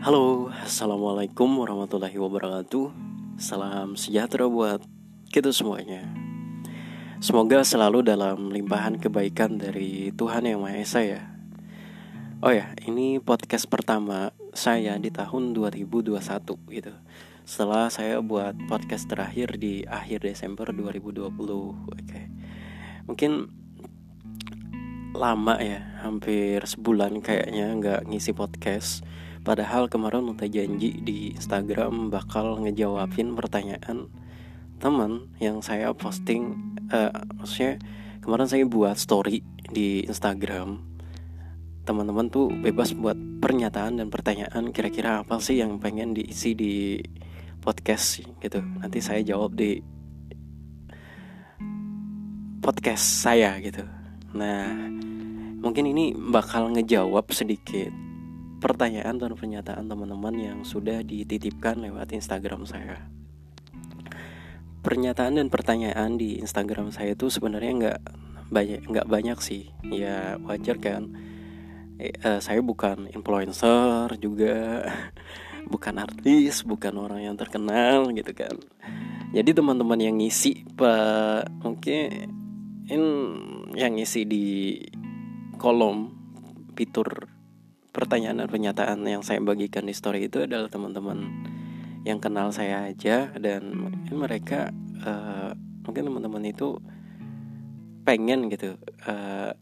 Halo, 0.00 0.48
Assalamualaikum 0.64 1.60
warahmatullahi 1.60 2.16
wabarakatuh. 2.16 2.88
Salam 3.36 4.00
sejahtera 4.00 4.48
buat 4.48 4.80
kita 5.28 5.52
semuanya. 5.52 6.08
Semoga 7.20 7.60
selalu 7.60 8.08
dalam 8.08 8.48
limpahan 8.48 8.96
kebaikan 8.96 9.60
dari 9.60 10.08
Tuhan 10.16 10.48
Yang 10.48 10.60
Maha 10.64 10.80
Esa 10.80 11.04
ya. 11.04 11.28
Oh 12.40 12.48
ya, 12.48 12.72
ini 12.88 13.20
podcast 13.20 13.68
pertama 13.68 14.32
saya 14.56 14.96
di 14.96 15.12
tahun 15.12 15.52
2021 15.52 16.16
gitu. 16.48 16.96
Setelah 17.44 17.92
saya 17.92 18.24
buat 18.24 18.56
podcast 18.72 19.04
terakhir 19.04 19.60
di 19.60 19.84
akhir 19.84 20.24
Desember 20.24 20.72
2020 20.72 21.28
Oke. 21.92 22.20
Mungkin 23.04 23.52
lama 25.12 25.60
ya, 25.60 26.00
hampir 26.00 26.64
sebulan 26.64 27.20
kayaknya 27.20 27.76
nggak 27.76 28.08
ngisi 28.08 28.32
podcast 28.32 29.04
Padahal 29.40 29.88
kemarin 29.88 30.28
udah 30.28 30.44
janji 30.44 31.00
di 31.00 31.32
Instagram 31.32 32.12
bakal 32.12 32.60
ngejawabin 32.60 33.32
pertanyaan 33.32 34.12
teman 34.80 35.32
yang 35.40 35.64
saya 35.64 35.92
posting 35.96 36.56
uh, 36.92 37.12
maksudnya 37.36 37.80
kemarin 38.20 38.48
saya 38.48 38.64
buat 38.68 39.00
story 39.00 39.40
di 39.72 40.04
Instagram. 40.04 40.84
Teman-teman 41.88 42.28
tuh 42.28 42.52
bebas 42.52 42.92
buat 42.92 43.16
pernyataan 43.40 43.96
dan 44.04 44.12
pertanyaan 44.12 44.68
kira-kira 44.76 45.24
apa 45.24 45.40
sih 45.40 45.56
yang 45.56 45.80
pengen 45.80 46.12
diisi 46.12 46.52
di 46.52 47.00
podcast 47.64 48.20
gitu. 48.44 48.60
Nanti 48.60 49.00
saya 49.00 49.24
jawab 49.24 49.56
di 49.56 49.80
podcast 52.60 53.24
saya 53.24 53.56
gitu. 53.64 53.88
Nah 54.36 54.68
mungkin 55.64 55.88
ini 55.88 56.12
bakal 56.12 56.72
ngejawab 56.76 57.24
sedikit 57.32 58.09
pertanyaan 58.60 59.16
dan 59.16 59.32
pernyataan 59.32 59.88
teman-teman 59.88 60.36
yang 60.36 60.58
sudah 60.62 61.00
dititipkan 61.00 61.80
lewat 61.80 62.12
Instagram 62.12 62.68
saya. 62.68 63.08
Pernyataan 64.84 65.40
dan 65.40 65.48
pertanyaan 65.48 66.20
di 66.20 66.36
Instagram 66.40 66.92
saya 66.92 67.16
itu 67.16 67.32
sebenarnya 67.32 67.72
nggak 67.72 68.00
banyak 68.52 68.80
nggak 68.84 69.08
banyak 69.08 69.38
sih. 69.40 69.72
Ya 69.88 70.36
wajar 70.44 70.76
kan. 70.76 71.16
Eh, 72.00 72.12
uh, 72.24 72.40
saya 72.40 72.60
bukan 72.64 73.08
influencer 73.12 74.16
juga, 74.20 74.88
bukan 75.72 76.00
artis, 76.00 76.64
bukan 76.64 76.96
orang 76.96 77.24
yang 77.24 77.36
terkenal 77.36 78.08
gitu 78.12 78.32
kan. 78.32 78.56
Jadi 79.32 79.56
teman-teman 79.56 80.00
yang 80.00 80.16
ngisi 80.16 80.64
pe, 80.74 80.92
mungkin 81.62 82.32
yang 83.78 83.94
ngisi 83.94 84.26
di 84.26 84.74
kolom 85.54 86.10
fitur 86.74 87.29
pertanyaan 87.90 88.42
dan 88.42 88.48
pernyataan 88.48 89.02
yang 89.02 89.22
saya 89.26 89.42
bagikan 89.42 89.86
di 89.86 89.94
story 89.94 90.30
itu 90.30 90.46
adalah 90.46 90.70
teman-teman 90.70 91.26
yang 92.06 92.22
kenal 92.22 92.48
saya 92.54 92.88
aja 92.88 93.28
dan 93.36 93.76
mungkin 93.76 94.16
mereka 94.16 94.72
uh, 95.04 95.52
mungkin 95.84 96.08
teman-teman 96.08 96.44
itu 96.48 96.78
pengen 98.06 98.48
gitu 98.48 98.78
uh, 99.04 99.52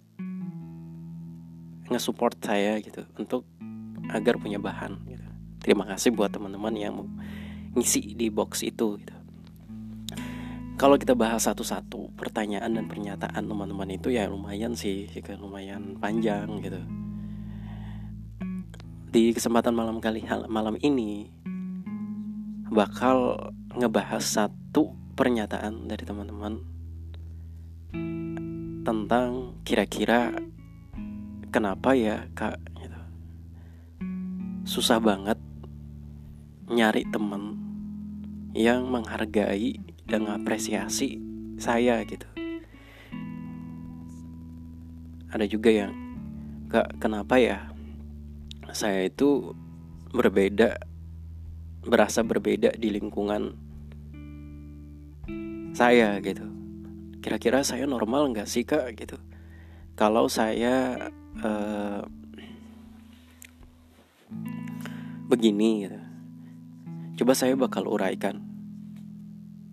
nge-support 1.89 2.37
saya 2.45 2.79
gitu 2.85 3.03
untuk 3.17 3.48
agar 4.12 4.37
punya 4.37 4.61
bahan 4.61 4.95
gitu. 5.09 5.27
Terima 5.59 5.89
kasih 5.89 6.15
buat 6.15 6.31
teman-teman 6.31 6.75
yang 6.77 6.95
ngisi 7.75 8.15
di 8.15 8.29
box 8.29 8.63
itu 8.63 9.01
gitu. 9.01 9.17
Kalau 10.79 10.95
kita 10.95 11.19
bahas 11.19 11.42
satu-satu 11.42 12.15
pertanyaan 12.15 12.70
dan 12.70 12.87
pernyataan 12.87 13.51
teman-teman 13.51 13.91
itu 13.91 14.15
ya 14.15 14.31
lumayan 14.31 14.79
sih, 14.79 15.11
ya 15.11 15.35
lumayan 15.35 15.98
panjang 15.98 16.47
gitu 16.63 16.79
di 19.09 19.33
kesempatan 19.33 19.73
malam 19.73 20.05
kali 20.05 20.20
malam 20.53 20.77
ini 20.84 21.33
bakal 22.69 23.41
ngebahas 23.73 24.20
satu 24.20 24.92
pernyataan 25.17 25.89
dari 25.89 26.05
teman-teman 26.05 26.61
tentang 28.85 29.57
kira-kira 29.64 30.36
kenapa 31.48 31.96
ya 31.96 32.29
kak 32.36 32.61
gitu. 32.85 33.01
susah 34.69 35.01
banget 35.01 35.40
nyari 36.69 37.08
temen 37.08 37.57
yang 38.52 38.92
menghargai 38.92 39.80
dan 40.05 40.29
apresiasi 40.29 41.17
saya 41.57 42.05
gitu 42.05 42.29
ada 45.33 45.48
juga 45.48 45.73
yang 45.73 45.96
kak 46.69 47.01
kenapa 47.01 47.40
ya 47.40 47.77
saya 48.73 49.08
itu 49.08 49.56
berbeda 50.12 50.80
berasa 51.84 52.20
berbeda 52.24 52.77
di 52.77 52.89
lingkungan 52.92 53.56
saya 55.73 56.18
gitu. 56.20 56.45
Kira-kira 57.23 57.62
saya 57.62 57.86
normal 57.86 58.34
nggak 58.34 58.48
sih 58.48 58.67
kak? 58.67 58.95
Gitu. 58.98 59.17
Kalau 59.95 60.27
saya 60.27 61.08
uh, 61.42 62.02
begini 65.28 65.86
gitu. 65.86 66.01
Coba 67.23 67.33
saya 67.34 67.58
bakal 67.58 67.90
uraikan 67.90 68.42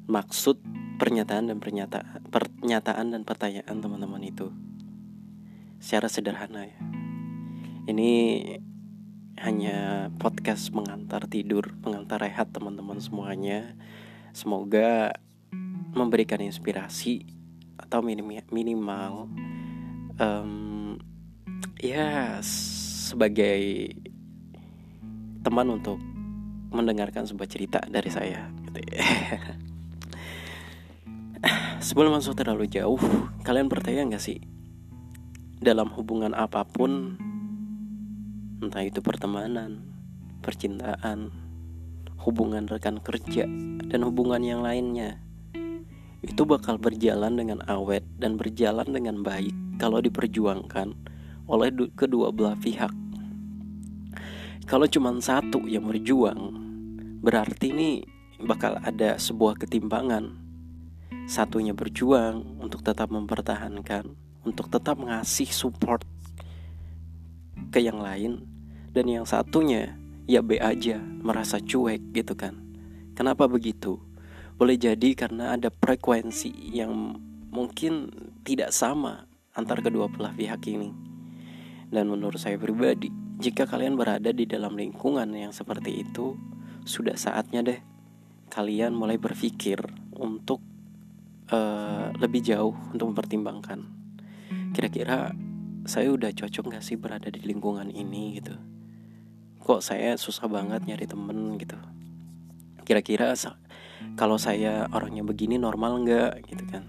maksud 0.06 0.62
pernyataan 0.98 1.50
dan 1.50 1.58
pernyataan 1.58 2.30
pernyataan 2.30 3.06
dan 3.14 3.22
pertanyaan 3.26 3.78
teman-teman 3.82 4.24
itu 4.26 4.50
secara 5.82 6.10
sederhana 6.10 6.66
ya. 6.66 6.80
Ini 7.86 8.12
hanya 9.36 10.08
podcast 10.16 10.72
mengantar 10.72 11.28
tidur, 11.28 11.76
mengantar 11.84 12.24
rehat 12.24 12.56
teman-teman 12.56 13.04
semuanya. 13.04 13.76
Semoga 14.32 15.20
memberikan 15.96 16.40
inspirasi 16.40 17.28
atau 17.76 18.00
minim, 18.00 18.28
minimal 18.52 19.28
um, 20.20 20.96
ya 21.80 22.40
sebagai 22.44 23.96
teman 25.44 25.70
untuk 25.70 26.00
mendengarkan 26.72 27.28
sebuah 27.28 27.48
cerita 27.48 27.80
dari 27.88 28.10
saya. 28.12 28.52
Gitu 28.72 28.80
ya. 28.92 29.06
Sebelum 31.86 32.18
masuk 32.18 32.34
terlalu 32.34 32.66
jauh, 32.66 32.98
kalian 33.46 33.70
percaya 33.70 34.02
nggak 34.02 34.24
sih 34.24 34.42
dalam 35.62 35.94
hubungan 35.94 36.34
apa 36.34 36.66
pun 36.66 37.22
entah 38.64 38.84
itu 38.86 39.04
pertemanan, 39.04 39.84
percintaan, 40.40 41.34
hubungan 42.24 42.70
rekan 42.70 43.02
kerja, 43.04 43.50
dan 43.92 44.02
hubungan 44.06 44.42
yang 44.42 44.62
lainnya. 44.64 45.20
Itu 46.26 46.48
bakal 46.48 46.82
berjalan 46.82 47.38
dengan 47.38 47.62
awet 47.70 48.02
dan 48.18 48.40
berjalan 48.40 48.90
dengan 48.90 49.22
baik 49.22 49.54
kalau 49.78 50.02
diperjuangkan 50.02 50.96
oleh 51.46 51.70
kedua 51.94 52.34
belah 52.34 52.58
pihak. 52.58 52.90
Kalau 54.66 54.90
cuma 54.90 55.14
satu 55.22 55.62
yang 55.70 55.86
berjuang, 55.86 56.58
berarti 57.22 57.70
ini 57.70 58.02
bakal 58.42 58.82
ada 58.82 59.22
sebuah 59.22 59.62
ketimpangan. 59.62 60.42
Satunya 61.30 61.78
berjuang 61.78 62.58
untuk 62.58 62.82
tetap 62.82 63.14
mempertahankan, 63.14 64.18
untuk 64.42 64.70
tetap 64.74 64.98
ngasih 64.98 65.50
support 65.54 66.02
ke 67.70 67.84
yang 67.84 68.00
lain 68.00 68.46
dan 68.96 69.06
yang 69.12 69.26
satunya 69.28 70.00
ya 70.26 70.42
B 70.42 70.58
aja 70.58 70.98
merasa 71.00 71.62
cuek 71.62 72.16
gitu 72.16 72.34
kan. 72.34 72.58
Kenapa 73.16 73.48
begitu? 73.48 74.02
Boleh 74.56 74.80
jadi 74.80 75.16
karena 75.16 75.56
ada 75.56 75.68
frekuensi 75.72 76.52
yang 76.72 77.20
mungkin 77.52 78.12
tidak 78.44 78.72
sama 78.72 79.28
antar 79.56 79.80
kedua 79.80 80.12
belah 80.12 80.36
pihak 80.36 80.64
ini. 80.68 80.92
Dan 81.92 82.12
menurut 82.12 82.40
saya 82.40 82.60
pribadi 82.60 83.08
jika 83.40 83.68
kalian 83.68 84.00
berada 84.00 84.32
di 84.32 84.48
dalam 84.48 84.80
lingkungan 84.80 85.28
yang 85.36 85.52
seperti 85.52 86.04
itu 86.08 86.36
sudah 86.88 87.20
saatnya 87.20 87.62
deh 87.64 87.80
kalian 88.48 88.96
mulai 88.96 89.20
berpikir 89.20 89.80
untuk 90.16 90.64
uh, 91.52 92.16
lebih 92.16 92.42
jauh 92.46 92.76
untuk 92.96 93.12
mempertimbangkan. 93.12 93.84
Kira-kira 94.72 95.32
saya 95.86 96.10
udah 96.10 96.34
cocok 96.34 96.74
gak 96.74 96.84
sih 96.84 96.98
berada 96.98 97.30
di 97.30 97.46
lingkungan 97.46 97.94
ini 97.94 98.42
gitu? 98.42 98.58
Kok 99.62 99.82
saya 99.86 100.18
susah 100.18 100.50
banget 100.50 100.86
nyari 100.86 101.06
temen 101.06 101.58
gitu? 101.62 101.78
Kira-kira 102.86 103.34
kalau 104.18 104.38
saya 104.38 104.90
orangnya 104.94 105.26
begini 105.26 105.58
normal 105.58 106.06
nggak 106.06 106.46
gitu 106.50 106.66
kan? 106.70 106.86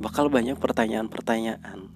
Bakal 0.00 0.28
banyak 0.28 0.60
pertanyaan-pertanyaan 0.60 1.88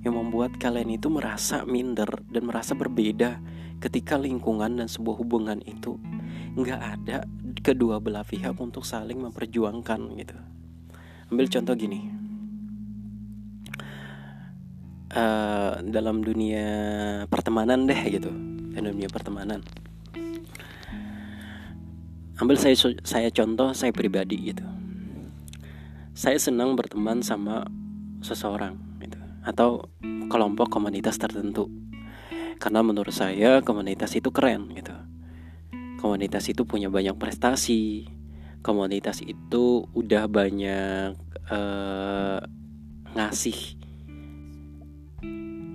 yang 0.00 0.14
membuat 0.16 0.56
kalian 0.56 0.96
itu 0.96 1.12
merasa 1.12 1.68
minder 1.68 2.08
dan 2.32 2.48
merasa 2.48 2.72
berbeda 2.72 3.40
ketika 3.80 4.16
lingkungan 4.16 4.80
dan 4.80 4.88
sebuah 4.88 5.20
hubungan 5.20 5.60
itu 5.68 6.00
nggak 6.56 6.80
ada 6.80 7.28
kedua 7.60 8.00
belah 8.00 8.24
pihak 8.24 8.56
untuk 8.56 8.88
saling 8.88 9.20
memperjuangkan 9.20 10.00
gitu. 10.16 10.36
Ambil 11.28 11.46
contoh 11.52 11.76
gini 11.76 12.19
uh, 15.14 15.82
dalam 15.82 16.22
dunia 16.22 16.66
pertemanan 17.26 17.86
deh 17.86 18.00
gitu. 18.10 18.30
Dalam 18.74 18.94
dunia 18.94 19.10
pertemanan. 19.10 19.60
Ambil 22.40 22.56
saya 22.56 22.72
saya 23.04 23.28
contoh 23.28 23.76
saya 23.76 23.92
pribadi 23.92 24.54
gitu. 24.54 24.64
Saya 26.16 26.40
senang 26.40 26.72
berteman 26.72 27.20
sama 27.20 27.68
seseorang 28.24 28.76
gitu. 29.04 29.18
Atau 29.44 29.92
kelompok 30.32 30.72
komunitas 30.72 31.20
tertentu. 31.20 31.68
Karena 32.60 32.84
menurut 32.84 33.12
saya 33.12 33.60
komunitas 33.60 34.16
itu 34.16 34.32
keren 34.32 34.72
gitu. 34.72 34.92
Komunitas 36.00 36.48
itu 36.48 36.64
punya 36.64 36.88
banyak 36.88 37.16
prestasi. 37.20 38.08
Komunitas 38.60 39.24
itu 39.24 39.88
udah 39.96 40.28
banyak 40.28 41.16
uh, 41.48 42.40
ngasih 43.16 43.79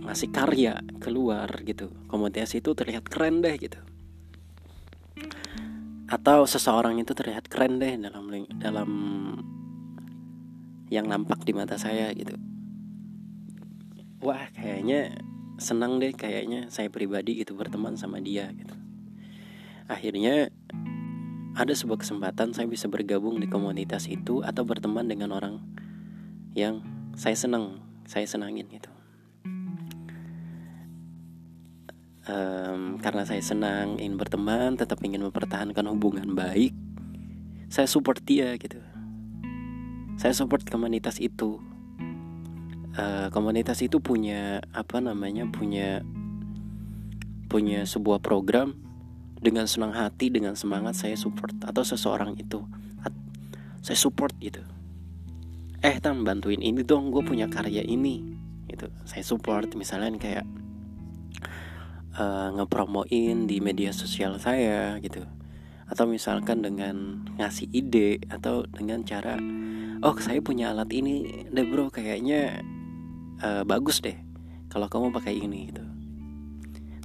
ngasih 0.06 0.30
karya 0.30 0.80
keluar 1.02 1.50
gitu. 1.66 1.92
Komunitas 2.06 2.54
itu 2.54 2.72
terlihat 2.78 3.10
keren 3.10 3.42
deh 3.42 3.56
gitu. 3.58 3.82
Atau 6.06 6.46
seseorang 6.46 7.02
itu 7.02 7.18
terlihat 7.18 7.50
keren 7.50 7.82
deh 7.82 7.98
dalam 7.98 8.26
dalam 8.62 8.90
yang 10.94 11.10
nampak 11.10 11.42
di 11.44 11.52
mata 11.52 11.76
saya 11.82 12.14
gitu. 12.14 12.38
Wah 14.22 14.50
kayaknya 14.54 15.18
senang 15.58 15.98
deh 15.98 16.14
kayaknya 16.14 16.70
saya 16.70 16.88
pribadi 16.94 17.42
gitu 17.42 17.58
berteman 17.58 17.98
sama 17.98 18.22
dia 18.22 18.50
gitu. 18.54 18.74
Akhirnya 19.86 20.50
ada 21.56 21.72
sebuah 21.72 22.04
kesempatan 22.04 22.52
saya 22.52 22.68
bisa 22.68 22.92
bergabung 22.92 23.40
di 23.40 23.48
komunitas 23.48 24.12
itu 24.12 24.44
atau 24.44 24.68
berteman 24.68 25.08
dengan 25.08 25.32
orang 25.32 25.64
yang 26.52 26.84
saya 27.16 27.36
senang 27.36 27.80
saya 28.04 28.28
senangin 28.28 28.68
gitu 28.68 28.95
um, 32.30 33.02
karena 33.02 33.24
saya 33.26 33.42
senang 33.42 34.02
ingin 34.02 34.18
berteman 34.20 34.78
tetap 34.78 35.02
ingin 35.02 35.26
mempertahankan 35.26 35.86
hubungan 35.90 36.34
baik 36.34 36.76
saya 37.66 37.90
support 37.90 38.22
dia 38.22 38.54
gitu. 38.56 38.78
Saya 40.16 40.32
support 40.32 40.64
komunitas 40.70 41.20
itu. 41.20 41.60
Uh, 42.96 43.28
komunitas 43.36 43.84
itu 43.84 44.00
punya 44.00 44.64
apa 44.72 45.04
namanya 45.04 45.44
punya 45.52 46.00
punya 47.52 47.84
sebuah 47.84 48.22
program. 48.22 48.82
Dengan 49.36 49.70
senang 49.70 49.94
hati 49.94 50.34
dengan 50.34 50.58
semangat 50.58 50.98
saya 50.98 51.14
support 51.20 51.54
atau 51.62 51.86
seseorang 51.86 52.34
itu. 52.40 52.66
Saya 53.86 53.98
support 54.00 54.34
gitu. 54.42 54.64
Eh 55.86 56.02
tam 56.02 56.26
bantuin 56.26 56.64
ini 56.66 56.82
dong 56.82 57.14
gue 57.14 57.22
punya 57.22 57.46
karya 57.46 57.86
ini 57.86 58.26
gitu. 58.72 58.90
Saya 59.06 59.22
support 59.22 59.70
misalnya 59.78 60.18
kayak 60.18 60.48
uh, 62.16 62.50
ngepromoin 62.56 63.48
di 63.48 63.60
media 63.60 63.92
sosial 63.92 64.40
saya 64.40 64.98
gitu. 65.04 65.24
Atau 65.86 66.10
misalkan 66.10 66.66
dengan 66.66 67.28
ngasih 67.38 67.70
ide 67.70 68.24
atau 68.32 68.66
dengan 68.66 69.06
cara 69.06 69.38
oh 70.02 70.16
saya 70.18 70.42
punya 70.42 70.74
alat 70.74 70.90
ini 70.92 71.46
deh 71.54 71.66
bro 71.68 71.94
kayaknya 71.94 72.66
uh, 73.44 73.62
bagus 73.64 74.02
deh 74.02 74.18
kalau 74.72 74.90
kamu 74.90 75.14
pakai 75.14 75.36
ini 75.38 75.70
gitu. 75.70 75.84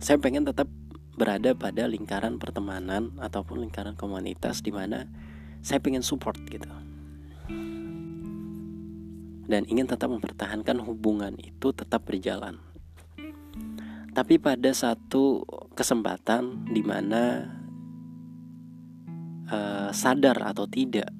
Saya 0.00 0.16
pengen 0.16 0.48
tetap 0.48 0.66
berada 1.20 1.52
pada 1.52 1.84
lingkaran 1.84 2.40
pertemanan 2.40 3.12
ataupun 3.20 3.60
lingkaran 3.60 3.92
komunitas 3.92 4.64
di 4.64 4.72
mana 4.72 5.04
saya 5.60 5.76
pengen 5.76 6.00
support 6.00 6.40
gitu. 6.48 6.64
Dan 9.50 9.66
ingin 9.66 9.90
tetap 9.90 10.08
mempertahankan 10.08 10.78
hubungan 10.86 11.34
itu 11.42 11.74
tetap 11.74 12.06
berjalan 12.06 12.62
tapi 14.10 14.42
pada 14.42 14.74
satu 14.74 15.46
kesempatan 15.78 16.66
di 16.66 16.82
mana 16.82 17.46
uh, 19.46 19.90
sadar 19.94 20.38
atau 20.42 20.66
tidak 20.66 21.10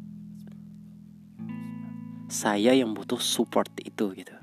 saya 2.31 2.75
yang 2.75 2.95
butuh 2.95 3.19
support 3.19 3.71
itu 3.83 4.15
gitu. 4.15 4.35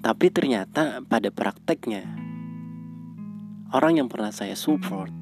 Tapi 0.00 0.32
ternyata 0.32 1.04
pada 1.04 1.28
prakteknya 1.28 2.08
orang 3.76 4.00
yang 4.00 4.08
pernah 4.08 4.32
saya 4.32 4.56
support, 4.56 5.12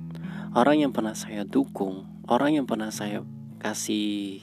orang 0.55 0.87
yang 0.87 0.93
pernah 0.95 1.19
saya 1.19 1.43
dukung, 1.43 2.07
orang 2.31 2.63
yang 2.63 2.67
pernah 2.67 2.95
saya 2.95 3.27
kasih 3.59 4.39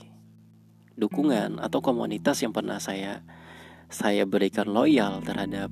dukungan 0.99 1.63
atau 1.63 1.79
komunitas 1.79 2.43
yang 2.43 2.51
pernah 2.51 2.79
saya 2.83 3.23
saya 3.87 4.27
berikan 4.27 4.67
loyal 4.67 5.23
terhadap 5.23 5.71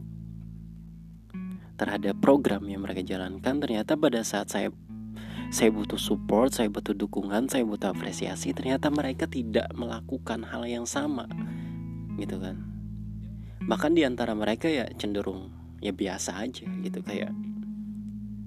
terhadap 1.76 2.18
program 2.22 2.66
yang 2.70 2.86
mereka 2.86 3.02
jalankan 3.02 3.60
ternyata 3.60 3.98
pada 3.98 4.22
saat 4.22 4.50
saya 4.50 4.70
saya 5.54 5.70
butuh 5.70 6.02
support, 6.02 6.50
saya 6.50 6.66
butuh 6.66 6.98
dukungan, 6.98 7.46
saya 7.46 7.62
butuh 7.62 7.94
apresiasi 7.94 8.58
ternyata 8.58 8.90
mereka 8.90 9.30
tidak 9.30 9.70
melakukan 9.78 10.42
hal 10.50 10.66
yang 10.66 10.90
sama 10.90 11.30
gitu 12.18 12.42
kan. 12.42 12.58
Bahkan 13.64 13.94
di 13.94 14.02
antara 14.02 14.34
mereka 14.34 14.66
ya 14.66 14.90
cenderung 14.98 15.54
ya 15.78 15.94
biasa 15.94 16.42
aja 16.42 16.66
gitu 16.66 17.00
kayak 17.06 17.30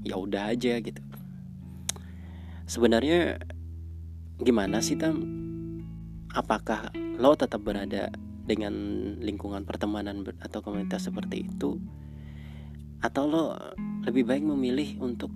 ya 0.03 0.15
udah 0.19 0.51
aja 0.51 0.83
gitu. 0.83 1.03
Sebenarnya 2.67 3.39
gimana 4.43 4.83
sih 4.83 4.99
tam? 4.99 5.23
Apakah 6.35 6.91
lo 7.23 7.39
tetap 7.39 7.63
berada 7.63 8.11
dengan 8.47 8.75
lingkungan 9.23 9.63
pertemanan 9.63 10.27
atau 10.43 10.59
komunitas 10.63 11.07
seperti 11.07 11.47
itu 11.47 11.79
atau 13.01 13.25
lo 13.29 13.45
lebih 14.07 14.25
baik 14.25 14.45
memilih 14.47 15.03
untuk 15.03 15.33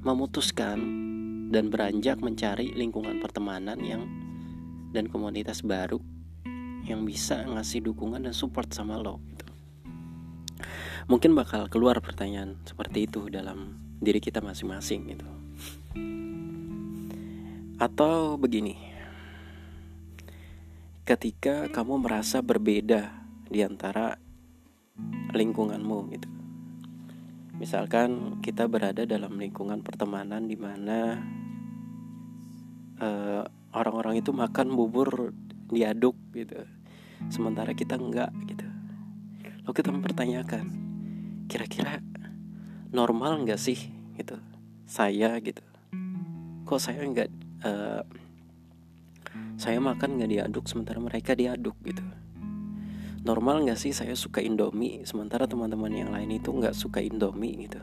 memutuskan 0.00 0.78
dan 1.50 1.68
beranjak 1.68 2.22
mencari 2.22 2.72
lingkungan 2.72 3.18
pertemanan 3.18 3.76
yang 3.82 4.06
dan 4.90 5.06
komunitas 5.06 5.62
baru 5.62 5.98
yang 6.86 7.04
bisa 7.04 7.44
ngasih 7.46 7.84
dukungan 7.84 8.24
dan 8.24 8.34
support 8.34 8.72
sama 8.72 8.98
lo 8.98 9.20
gitu. 9.36 9.46
Mungkin 11.10 11.34
bakal 11.34 11.66
keluar 11.66 11.98
pertanyaan 11.98 12.58
seperti 12.62 13.10
itu 13.10 13.26
dalam 13.28 13.76
diri 13.98 14.22
kita 14.22 14.40
masing-masing 14.40 15.10
gitu. 15.10 15.28
Atau 17.82 18.38
begini. 18.38 18.78
Ketika 21.02 21.66
kamu 21.74 22.06
merasa 22.06 22.38
berbeda 22.38 23.10
di 23.50 23.66
antara 23.66 24.14
lingkunganmu 25.34 25.98
gitu. 26.14 26.39
Misalkan 27.60 28.40
kita 28.40 28.64
berada 28.66 29.04
dalam 29.04 29.36
lingkungan 29.36 29.84
pertemanan 29.84 30.48
di 30.48 30.56
mana 30.56 31.20
uh, 32.96 33.44
orang-orang 33.76 34.24
itu 34.24 34.32
makan 34.32 34.72
bubur 34.72 35.36
diaduk 35.68 36.16
gitu. 36.32 36.64
Sementara 37.28 37.76
kita 37.76 38.00
enggak 38.00 38.32
gitu. 38.48 38.64
Lalu 39.68 39.72
kita 39.76 39.92
mempertanyakan, 39.92 40.64
kira-kira 41.52 42.00
normal 42.90 43.46
nggak 43.46 43.60
sih 43.60 43.78
gitu 44.18 44.36
saya 44.84 45.38
gitu 45.38 45.62
kok 46.66 46.82
saya 46.82 47.06
nggak 47.06 47.30
uh, 47.62 48.02
saya 49.54 49.78
makan 49.78 50.18
nggak 50.18 50.30
diaduk 50.30 50.64
sementara 50.66 50.98
mereka 50.98 51.38
diaduk 51.38 51.78
gitu 51.86 52.02
normal 53.20 53.68
nggak 53.68 53.76
sih 53.76 53.92
saya 53.92 54.16
suka 54.16 54.40
indomie 54.40 55.04
sementara 55.04 55.44
teman-teman 55.44 55.92
yang 55.92 56.10
lain 56.12 56.40
itu 56.40 56.48
nggak 56.48 56.72
suka 56.72 57.04
indomie 57.04 57.68
gitu? 57.68 57.80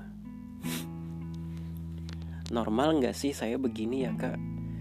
Normal 2.50 2.98
nggak 3.04 3.14
sih 3.14 3.36
saya 3.36 3.60
begini 3.62 4.08
ya 4.08 4.16
kak? 4.18 4.40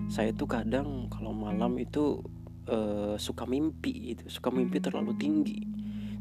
Saya 0.08 0.30
tuh 0.32 0.48
kadang 0.48 1.10
kalau 1.12 1.34
malam 1.34 1.76
itu 1.76 2.22
uh, 2.70 3.18
suka 3.18 3.44
mimpi 3.44 4.14
gitu 4.14 4.30
suka 4.32 4.48
mimpi 4.48 4.80
terlalu 4.80 5.12
tinggi. 5.18 5.60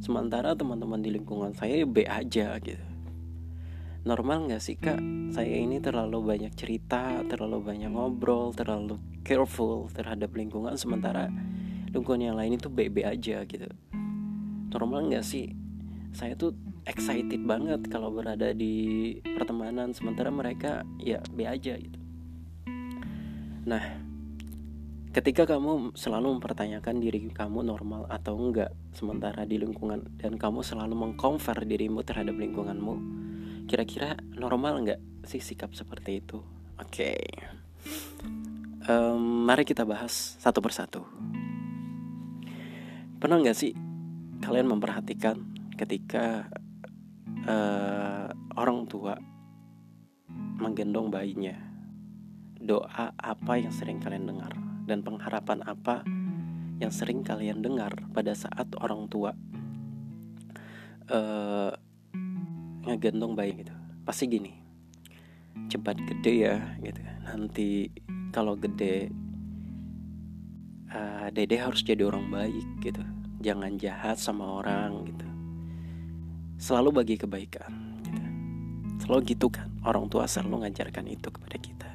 Sementara 0.03 0.51
teman-teman 0.51 0.99
di 0.99 1.15
lingkungan 1.15 1.55
saya 1.55 1.87
B 1.87 2.03
aja 2.03 2.59
gitu. 2.59 2.83
Normal 4.03 4.51
nggak 4.51 4.61
sih 4.61 4.75
kak? 4.75 4.99
Saya 5.31 5.55
ini 5.55 5.79
terlalu 5.79 6.19
banyak 6.21 6.51
cerita 6.59 7.23
terlalu 7.31 7.63
banyak 7.71 7.89
ngobrol 7.93 8.51
terlalu 8.51 8.99
careful 9.23 9.87
terhadap 9.95 10.35
lingkungan 10.35 10.75
sementara 10.77 11.31
lingkungan 11.95 12.21
yang 12.21 12.37
lain 12.37 12.59
itu 12.59 12.67
bebe 12.67 13.07
aja 13.07 13.41
gitu 13.47 13.71
normal 14.75 15.07
nggak 15.07 15.23
sih? 15.23 15.55
Saya 16.11 16.35
tuh 16.35 16.51
excited 16.83 17.41
banget 17.43 17.87
kalau 17.87 18.11
berada 18.11 18.51
di 18.51 19.15
pertemanan 19.23 19.95
sementara 19.95 20.29
mereka 20.29 20.83
ya 20.99 21.23
be 21.31 21.47
aja 21.47 21.79
gitu. 21.79 21.99
Nah 23.65 24.03
ketika 25.15 25.47
kamu 25.47 25.95
selalu 25.95 26.37
mempertanyakan 26.37 26.99
diri 26.99 27.31
kamu 27.31 27.63
normal 27.63 28.03
atau 28.11 28.35
enggak 28.35 28.75
sementara 28.91 29.47
di 29.47 29.55
lingkungan 29.63 30.19
dan 30.19 30.35
kamu 30.35 30.59
selalu 30.59 30.91
mengkonver 30.91 31.63
dirimu 31.63 32.03
terhadap 32.03 32.35
lingkunganmu 32.35 33.23
kira-kira 33.65 34.19
normal 34.35 34.83
nggak 34.85 35.01
sih 35.25 35.41
sikap 35.41 35.73
seperti 35.73 36.21
itu? 36.21 36.37
Oke. 36.77 37.17
Okay. 37.17 37.21
um, 38.85 39.47
mari 39.47 39.65
kita 39.65 39.87
bahas 39.87 40.37
satu 40.37 40.61
persatu. 40.61 41.01
Pernah 43.17 43.41
nggak 43.41 43.57
sih 43.57 43.84
kalian 44.45 44.69
memperhatikan 44.69 45.41
ketika 45.73 46.45
uh, 47.49 48.29
orang 48.53 48.85
tua 48.85 49.17
menggendong 50.61 51.09
bayinya. 51.09 51.57
Doa 52.61 53.13
apa 53.13 53.53
yang 53.57 53.73
sering 53.73 53.97
kalian 53.97 54.29
dengar 54.29 54.53
dan 54.85 55.01
pengharapan 55.01 55.65
apa 55.65 56.05
yang 56.77 56.93
sering 56.93 57.25
kalian 57.25 57.61
dengar 57.61 57.93
pada 58.13 58.37
saat 58.37 58.69
orang 58.77 59.09
tua 59.09 59.33
uh, 61.09 61.73
ngegendong 62.85 63.33
bayi 63.33 63.65
gitu? 63.65 63.73
Pasti 64.05 64.29
gini 64.29 64.53
cepat 65.73 65.97
gede 66.05 66.33
ya 66.45 66.57
gitu. 66.85 67.01
Nanti 67.25 67.89
kalau 68.29 68.53
gede 68.53 69.09
uh, 70.93 71.33
dede 71.33 71.57
harus 71.57 71.81
jadi 71.81 72.05
orang 72.05 72.29
baik 72.29 72.65
gitu 72.85 73.14
jangan 73.45 73.77
jahat 73.77 74.17
sama 74.17 74.57
orang 74.57 75.05
gitu. 75.05 75.27
Selalu 76.57 76.89
bagi 77.05 77.15
kebaikan 77.21 78.01
gitu. 78.01 78.23
selalu 79.05 79.37
gitu 79.37 79.53
kan 79.53 79.69
orang 79.85 80.09
tua 80.09 80.25
selalu 80.25 80.65
mengajarkan 80.65 81.05
itu 81.05 81.29
kepada 81.29 81.57
kita. 81.61 81.91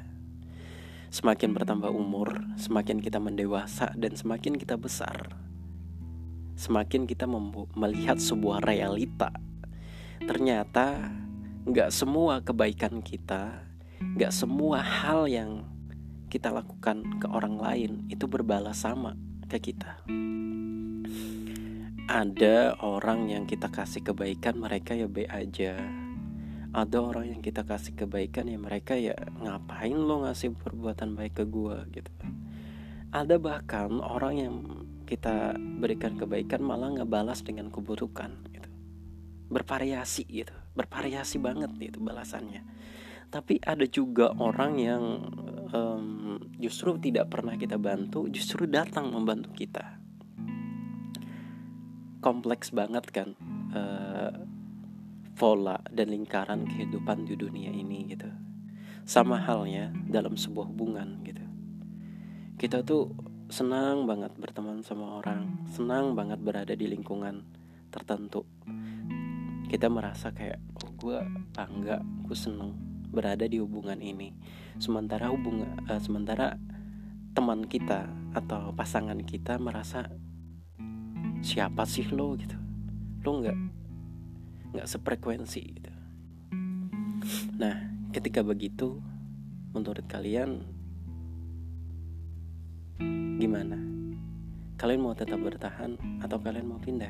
Semakin 1.11 1.51
bertambah 1.51 1.91
umur 1.91 2.39
semakin 2.55 3.03
kita 3.03 3.19
mendewasa 3.19 3.91
dan 3.99 4.15
semakin 4.15 4.55
kita 4.55 4.79
besar 4.79 5.35
semakin 6.55 7.09
kita 7.09 7.25
melihat 7.73 8.21
sebuah 8.21 8.61
realita. 8.63 9.33
Ternyata 10.21 11.09
nggak 11.65 11.91
semua 11.93 12.45
kebaikan 12.45 13.05
kita 13.05 13.71
nggak 14.01 14.33
semua 14.33 14.81
hal 14.81 15.29
yang 15.29 15.69
kita 16.33 16.49
lakukan 16.49 17.05
ke 17.21 17.29
orang 17.29 17.61
lain 17.61 17.93
itu 18.09 18.25
berbalas 18.25 18.81
sama 18.81 19.13
ke 19.45 19.61
kita 19.61 20.01
ada 22.11 22.75
orang 22.83 23.31
yang 23.31 23.47
kita 23.47 23.71
kasih 23.71 24.03
kebaikan 24.03 24.59
mereka 24.59 24.99
ya 24.99 25.07
be 25.07 25.31
aja. 25.31 25.79
Ada 26.75 26.99
orang 26.99 27.31
yang 27.31 27.39
kita 27.39 27.63
kasih 27.63 27.95
kebaikan 27.95 28.51
ya 28.51 28.59
mereka 28.59 28.99
ya 28.99 29.15
ngapain 29.39 29.95
lo 29.95 30.27
ngasih 30.27 30.59
perbuatan 30.59 31.15
baik 31.15 31.39
ke 31.39 31.45
gue 31.47 31.79
gitu. 31.95 32.11
Ada 33.15 33.39
bahkan 33.39 34.03
orang 34.03 34.35
yang 34.35 34.55
kita 35.07 35.55
berikan 35.55 36.19
kebaikan 36.19 36.67
malah 36.67 36.91
ngebalas 36.91 37.47
dengan 37.47 37.71
keburukan 37.71 38.43
gitu. 38.51 38.71
bervariasi 39.47 40.27
gitu. 40.27 40.55
Bervariasi 40.75 41.39
banget 41.39 41.71
gitu 41.79 42.03
balasannya. 42.03 42.67
Tapi 43.31 43.63
ada 43.63 43.87
juga 43.87 44.35
orang 44.35 44.73
yang 44.83 45.03
um, 45.71 46.43
justru 46.59 46.99
tidak 46.99 47.31
pernah 47.31 47.55
kita 47.55 47.79
bantu 47.79 48.27
justru 48.27 48.67
datang 48.67 49.15
membantu 49.15 49.55
kita 49.55 50.00
kompleks 52.21 52.73
banget 52.73 53.05
kan 53.11 53.29
uh, 53.77 54.33
dan 55.89 56.13
lingkaran 56.13 56.69
kehidupan 56.69 57.25
di 57.25 57.33
dunia 57.33 57.73
ini 57.73 58.13
gitu 58.13 58.29
sama 59.09 59.41
halnya 59.41 59.89
dalam 60.05 60.37
sebuah 60.37 60.69
hubungan 60.69 61.25
gitu 61.25 61.41
kita 62.61 62.85
tuh 62.85 63.09
senang 63.51 64.07
banget 64.07 64.31
berteman 64.39 64.79
sama 64.87 65.19
orang, 65.19 65.67
senang 65.67 66.15
banget 66.15 66.39
berada 66.39 66.71
di 66.71 66.87
lingkungan 66.87 67.43
tertentu. 67.91 68.47
Kita 69.67 69.91
merasa 69.91 70.31
kayak, 70.31 70.63
oh 70.85 70.95
gue 70.95 71.19
bangga, 71.51 71.99
gue 72.31 72.37
seneng 72.39 72.79
berada 73.11 73.43
di 73.51 73.59
hubungan 73.59 73.99
ini. 73.99 74.31
Sementara 74.79 75.35
hubungan, 75.35 75.83
uh, 75.91 75.99
sementara 75.99 76.61
teman 77.35 77.67
kita 77.67 78.07
atau 78.39 78.71
pasangan 78.71 79.19
kita 79.25 79.59
merasa 79.59 80.07
siapa 81.41 81.89
sih 81.89 82.05
lo 82.13 82.37
gitu, 82.37 82.57
lo 83.25 83.31
nggak 83.41 83.59
nggak 84.77 84.87
sefrekuensi 84.87 85.63
gitu. 85.65 85.93
Nah, 87.61 87.77
ketika 88.13 88.41
begitu, 88.41 89.01
menurut 89.73 90.05
kalian 90.09 90.65
Gimana? 93.41 93.81
Kalian 94.77 95.01
mau 95.01 95.17
tetap 95.17 95.41
bertahan 95.41 95.97
atau 96.21 96.37
kalian 96.37 96.69
mau 96.69 96.77
pindah? 96.77 97.09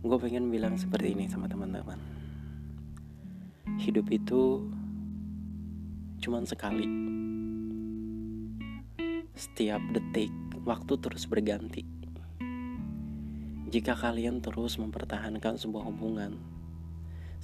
Gue 0.00 0.16
pengen 0.16 0.48
bilang 0.48 0.72
seperti 0.80 1.12
ini 1.12 1.28
sama 1.28 1.44
teman-teman. 1.52 2.00
Hidup 3.76 4.08
itu 4.08 4.64
cuman 6.24 6.48
sekali. 6.48 6.88
Setiap 9.36 9.84
detik, 9.92 10.32
waktu 10.64 10.96
terus 10.96 11.28
berganti. 11.28 11.95
Jika 13.76 13.92
kalian 13.92 14.40
terus 14.40 14.80
mempertahankan 14.80 15.60
sebuah 15.60 15.84
hubungan, 15.92 16.40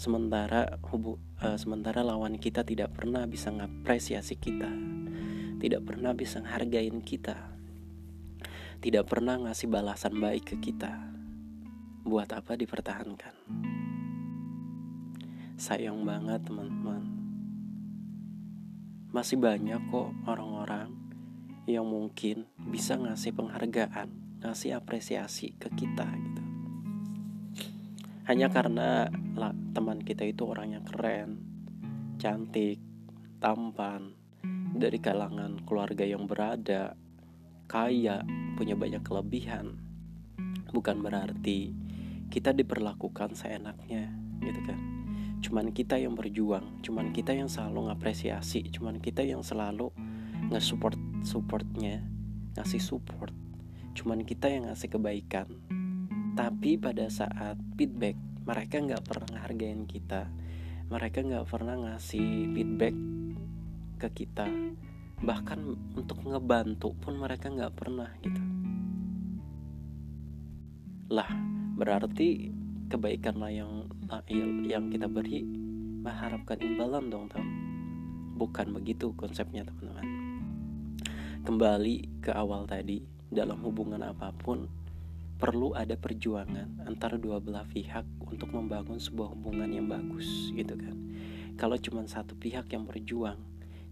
sementara 0.01 0.81
hubu, 0.81 1.21
uh, 1.45 1.61
sementara 1.61 2.01
lawan 2.01 2.41
kita 2.41 2.65
tidak 2.65 2.97
pernah 2.97 3.29
bisa 3.29 3.53
ngapresiasi 3.53 4.41
kita, 4.41 4.73
tidak 5.61 5.85
pernah 5.85 6.17
bisa 6.17 6.41
menghargain 6.41 7.05
kita, 7.05 7.37
tidak 8.81 9.13
pernah 9.13 9.45
ngasih 9.45 9.69
balasan 9.69 10.17
baik 10.25 10.57
ke 10.57 10.73
kita. 10.73 11.13
Buat 12.09 12.33
apa 12.33 12.57
dipertahankan? 12.57 13.37
Sayang 15.61 16.01
banget 16.01 16.49
teman-teman. 16.49 17.13
Masih 19.13 19.37
banyak 19.37 19.85
kok 19.93 20.17
orang-orang 20.25 20.97
yang 21.69 21.85
mungkin 21.85 22.49
bisa 22.57 22.97
ngasih 22.97 23.37
penghargaan, 23.37 24.22
ngasih 24.43 24.75
apresiasi 24.75 25.55
ke 25.55 25.71
kita 25.73 26.07
gitu. 26.07 26.43
Hanya 28.27 28.51
karena 28.51 29.11
lah, 29.35 29.55
teman 29.75 30.03
kita 30.03 30.23
itu 30.23 30.47
orang 30.47 30.79
yang 30.79 30.85
keren, 30.87 31.43
cantik, 32.23 32.79
tampan, 33.43 34.15
dari 34.73 35.03
kalangan 35.03 35.59
keluarga 35.67 36.07
yang 36.07 36.31
berada, 36.31 36.95
kaya, 37.67 38.23
punya 38.55 38.79
banyak 38.79 39.03
kelebihan, 39.03 39.79
bukan 40.71 41.03
berarti 41.03 41.75
kita 42.31 42.55
diperlakukan 42.55 43.35
seenaknya, 43.35 44.15
gitu 44.39 44.61
kan? 44.65 44.79
Cuman 45.43 45.75
kita 45.75 45.99
yang 45.99 46.15
berjuang, 46.15 46.79
cuman 46.87 47.11
kita 47.11 47.35
yang 47.35 47.51
selalu 47.51 47.91
ngapresiasi, 47.91 48.71
cuman 48.71 49.03
kita 49.03 49.27
yang 49.27 49.43
selalu 49.43 49.91
nge-support 50.55 50.97
supportnya, 51.27 52.07
ngasih 52.55 52.79
support, 52.79 53.35
cuman 53.93 54.25
kita 54.25 54.49
yang 54.49 54.69
ngasih 54.69 54.89
kebaikan. 54.89 55.49
Tapi 56.33 56.81
pada 56.81 57.13
saat 57.13 57.61
feedback, 57.77 58.17
mereka 58.49 58.81
nggak 58.81 59.05
pernah 59.05 59.45
hargain 59.45 59.85
kita, 59.85 60.33
mereka 60.89 61.21
nggak 61.21 61.45
pernah 61.45 61.77
ngasih 61.77 62.57
feedback 62.57 62.97
ke 64.01 64.09
kita. 64.25 64.49
Bahkan 65.23 65.59
untuk 65.95 66.19
ngebantu 66.25 66.97
pun 66.99 67.21
mereka 67.21 67.53
nggak 67.53 67.75
pernah 67.77 68.11
gitu. 68.25 68.43
Lah 71.13 71.29
berarti 71.77 72.49
kebaikan 72.89 73.39
lah 73.39 73.53
yang 73.53 73.87
yang 74.67 74.89
kita 74.89 75.07
beri 75.07 75.45
mengharapkan 76.03 76.59
imbalan 76.65 77.13
dong 77.13 77.29
tam. 77.29 77.45
Bukan 78.41 78.73
begitu 78.73 79.13
konsepnya 79.15 79.69
teman-teman. 79.69 80.09
Kembali 81.45 82.25
ke 82.25 82.33
awal 82.35 82.67
tadi 82.67 83.22
dalam 83.33 83.57
hubungan 83.65 84.05
apa 84.05 84.31
pun 84.37 84.69
perlu 85.41 85.75
ada 85.75 85.97
perjuangan 85.97 86.85
antara 86.87 87.17
dua 87.19 87.41
belah 87.41 87.67
pihak 87.67 88.05
untuk 88.23 88.53
membangun 88.53 89.01
sebuah 89.01 89.33
hubungan 89.35 89.67
yang 89.73 89.89
bagus 89.89 90.53
gitu 90.55 90.77
kan. 90.77 90.95
Kalau 91.57 91.81
cuma 91.81 92.05
satu 92.05 92.37
pihak 92.37 92.69
yang 92.71 92.85
berjuang 92.85 93.41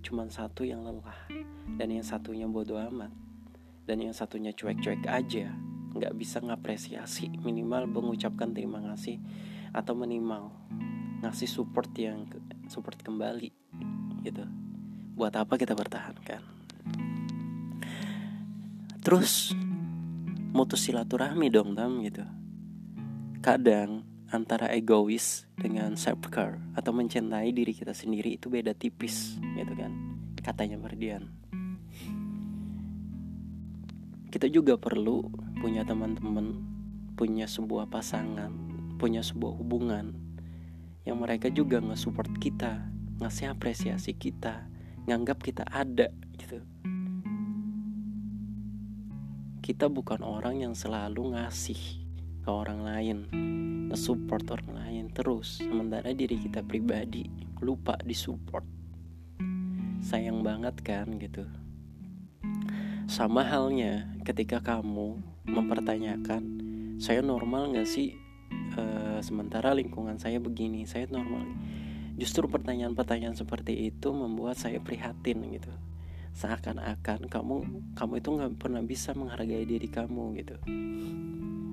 cuma 0.01 0.25
satu 0.33 0.65
yang 0.65 0.81
lelah 0.81 1.29
dan 1.77 1.89
yang 1.93 2.05
satunya 2.05 2.49
bodoh 2.49 2.81
amat 2.89 3.13
dan 3.85 4.01
yang 4.01 4.17
satunya 4.17 4.53
cuek-cuek 4.57 5.05
aja 5.05 5.53
nggak 5.93 6.15
bisa 6.17 6.41
ngapresiasi 6.41 7.29
minimal 7.45 7.85
mengucapkan 7.85 8.55
terima 8.55 8.81
kasih 8.81 9.21
atau 9.77 9.93
minimal 9.93 10.55
ngasih 11.21 11.51
support 11.51 11.93
yang 12.01 12.25
support 12.71 12.97
kembali 13.03 13.53
gitu. 14.25 14.45
Buat 15.19 15.37
apa 15.37 15.61
kita 15.61 15.77
bertahankan 15.77 16.60
terus 19.01 19.53
mutus 20.53 20.85
silaturahmi 20.87 21.49
dong 21.49 21.77
tam 21.77 22.01
gitu. 22.05 22.25
Kadang 23.41 24.05
antara 24.31 24.71
egois 24.71 25.51
dengan 25.59 25.99
self 25.99 26.31
care 26.31 26.63
atau 26.79 26.95
mencintai 26.95 27.51
diri 27.51 27.75
kita 27.75 27.91
sendiri 27.91 28.39
itu 28.39 28.47
beda 28.47 28.79
tipis 28.79 29.35
gitu 29.59 29.75
kan 29.75 29.91
katanya 30.39 30.79
Mardian 30.79 31.27
kita 34.31 34.47
juga 34.47 34.79
perlu 34.79 35.27
punya 35.59 35.83
teman-teman 35.83 36.63
punya 37.19 37.51
sebuah 37.51 37.91
pasangan 37.91 38.55
punya 39.03 39.19
sebuah 39.19 39.59
hubungan 39.59 40.15
yang 41.03 41.19
mereka 41.19 41.51
juga 41.51 41.83
nge-support 41.83 42.31
kita 42.39 42.87
ngasih 43.19 43.51
apresiasi 43.51 44.15
kita 44.15 44.71
nganggap 45.11 45.43
kita 45.43 45.67
ada 45.67 46.07
gitu 46.39 46.63
kita 49.61 49.93
bukan 49.93 50.25
orang 50.25 50.65
yang 50.65 50.73
selalu 50.73 51.37
ngasih 51.37 51.77
ke 52.41 52.49
orang 52.49 52.81
lain 52.81 53.19
nge-support 53.93 54.49
orang 54.57 54.73
lain 54.73 55.05
terus. 55.13 55.61
Sementara 55.61 56.17
diri 56.17 56.41
kita 56.41 56.65
pribadi 56.65 57.29
lupa 57.61 58.01
disupport. 58.01 58.65
Sayang 60.01 60.41
banget 60.41 60.81
kan 60.81 61.13
gitu. 61.21 61.45
Sama 63.05 63.45
halnya 63.45 64.09
ketika 64.25 64.65
kamu 64.65 65.21
mempertanyakan 65.45 66.43
saya 66.97 67.21
normal 67.21 67.77
nggak 67.77 67.89
sih? 67.91 68.17
E, 68.79 68.83
sementara 69.21 69.77
lingkungan 69.77 70.17
saya 70.17 70.41
begini 70.41 70.89
saya 70.89 71.05
normal. 71.13 71.45
Justru 72.17 72.49
pertanyaan-pertanyaan 72.49 73.37
seperti 73.37 73.93
itu 73.93 74.09
membuat 74.15 74.57
saya 74.57 74.81
prihatin 74.81 75.45
gitu 75.53 75.73
seakan-akan 76.35 77.27
kamu 77.27 77.57
kamu 77.99 78.13
itu 78.23 78.29
nggak 78.31 78.53
pernah 78.57 78.83
bisa 78.85 79.11
menghargai 79.17 79.67
diri 79.67 79.89
kamu 79.91 80.25
gitu. 80.39 80.57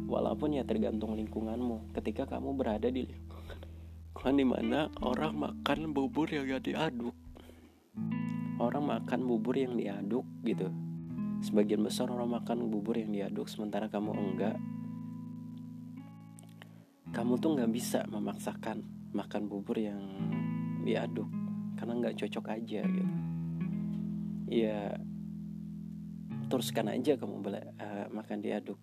Walaupun 0.08 0.56
ya 0.56 0.64
tergantung 0.64 1.14
lingkunganmu. 1.20 1.92
Ketika 1.92 2.26
kamu 2.26 2.56
berada 2.56 2.88
di 2.88 3.06
lingkungan 3.08 4.36
di 4.40 4.46
mana 4.48 4.80
orang 5.04 5.36
makan 5.36 5.92
bubur 5.94 6.32
yang 6.32 6.48
gak 6.48 6.66
diaduk. 6.66 7.14
Orang 8.58 8.90
makan 8.90 9.30
bubur 9.30 9.54
yang 9.54 9.78
diaduk 9.78 10.26
gitu. 10.42 10.72
Sebagian 11.44 11.86
besar 11.86 12.10
orang 12.10 12.42
makan 12.42 12.66
bubur 12.72 12.98
yang 12.98 13.14
diaduk 13.14 13.46
sementara 13.46 13.92
kamu 13.92 14.16
enggak. 14.16 14.58
Kamu 17.14 17.38
tuh 17.38 17.56
nggak 17.56 17.72
bisa 17.72 18.04
memaksakan 18.10 18.84
makan 19.14 19.48
bubur 19.48 19.78
yang 19.80 20.02
diaduk 20.84 21.30
karena 21.78 21.94
nggak 22.00 22.18
cocok 22.20 22.46
aja 22.58 22.82
gitu 22.84 23.37
ya 24.48 24.96
teruskan 26.48 26.88
aja 26.88 27.20
kamu 27.20 27.44
boleh 27.44 27.64
uh, 27.78 28.08
makan 28.12 28.40
diaduk. 28.40 28.80